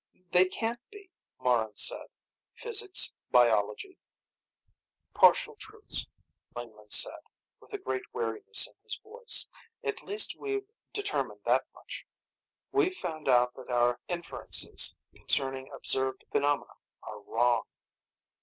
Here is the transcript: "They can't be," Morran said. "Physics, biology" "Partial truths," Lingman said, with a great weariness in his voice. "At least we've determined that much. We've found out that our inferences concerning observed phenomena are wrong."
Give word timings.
"They 0.31 0.45
can't 0.45 0.79
be," 0.89 1.11
Morran 1.39 1.77
said. 1.77 2.07
"Physics, 2.55 3.13
biology" 3.29 3.99
"Partial 5.21 5.53
truths," 5.57 6.07
Lingman 6.55 6.89
said, 6.91 7.19
with 7.59 7.71
a 7.73 7.77
great 7.77 8.11
weariness 8.11 8.65
in 8.65 8.73
his 8.83 8.95
voice. 9.03 9.45
"At 9.83 10.01
least 10.01 10.35
we've 10.39 10.65
determined 10.91 11.41
that 11.45 11.67
much. 11.75 12.07
We've 12.71 12.97
found 12.97 13.29
out 13.29 13.53
that 13.53 13.69
our 13.69 13.99
inferences 14.07 14.95
concerning 15.13 15.71
observed 15.71 16.25
phenomena 16.31 16.73
are 17.03 17.19
wrong." 17.21 17.65